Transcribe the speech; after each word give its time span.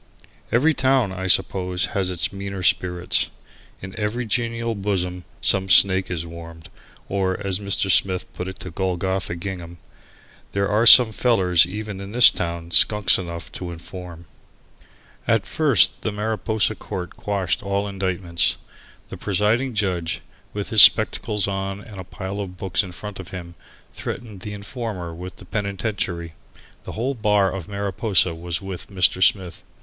Every 0.51 0.73
town, 0.73 1.11
I 1.11 1.27
suppose, 1.27 1.85
has 1.93 2.09
its 2.09 2.33
meaner 2.33 2.63
spirits. 2.63 3.29
In 3.83 3.95
every 3.99 4.25
genial 4.25 4.73
bosom 4.73 5.25
some 5.41 5.69
snake 5.69 6.09
is 6.09 6.25
warmed, 6.25 6.69
or, 7.07 7.37
as 7.45 7.59
Mr. 7.59 7.91
Smith 7.91 8.25
put 8.33 8.47
it 8.47 8.59
to 8.61 8.71
Golgotha 8.71 9.35
Gingham 9.35 9.77
"there 10.53 10.67
are 10.67 10.87
some 10.87 11.11
fellers 11.11 11.67
even 11.67 12.01
in 12.01 12.13
this 12.13 12.31
town 12.31 12.71
skunks 12.71 13.19
enough 13.19 13.51
to 13.51 13.69
inform." 13.69 14.25
At 15.27 15.45
first 15.45 16.01
the 16.01 16.11
Mariposa 16.11 16.73
court 16.73 17.15
quashed 17.15 17.61
all 17.61 17.87
indictments. 17.87 18.57
The 19.09 19.17
presiding 19.17 19.75
judge, 19.75 20.21
with 20.51 20.71
his 20.71 20.81
spectacles 20.81 21.47
on 21.47 21.79
and 21.79 21.99
a 21.99 22.03
pile 22.03 22.39
of 22.39 22.57
books 22.57 22.81
in 22.81 22.91
front 22.91 23.19
of 23.19 23.27
him, 23.29 23.53
threatened 23.93 24.39
the 24.39 24.53
informer 24.53 25.13
with 25.13 25.35
the 25.35 25.45
penitentiary. 25.45 26.33
The 26.85 26.93
whole 26.93 27.13
bar 27.13 27.51
of 27.53 27.67
Mariposa 27.67 28.33
was 28.33 28.63
with 28.63 28.89
Mr. 28.89 29.21
Smith. 29.21 29.61